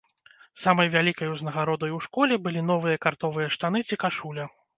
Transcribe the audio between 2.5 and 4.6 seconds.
новыя картовыя штаны ці кашуля.